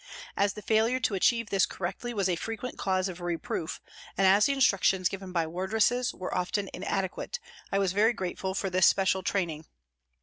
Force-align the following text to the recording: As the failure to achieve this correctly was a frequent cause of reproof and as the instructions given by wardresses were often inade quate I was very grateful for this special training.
As 0.35 0.53
the 0.53 0.63
failure 0.63 0.99
to 1.01 1.13
achieve 1.13 1.51
this 1.51 1.67
correctly 1.67 2.11
was 2.11 2.27
a 2.27 2.35
frequent 2.35 2.75
cause 2.75 3.07
of 3.07 3.21
reproof 3.21 3.79
and 4.17 4.25
as 4.25 4.47
the 4.47 4.51
instructions 4.53 5.07
given 5.07 5.31
by 5.31 5.45
wardresses 5.45 6.11
were 6.11 6.33
often 6.33 6.71
inade 6.73 7.11
quate 7.11 7.37
I 7.71 7.77
was 7.77 7.93
very 7.93 8.13
grateful 8.13 8.55
for 8.55 8.71
this 8.71 8.87
special 8.87 9.21
training. 9.21 9.65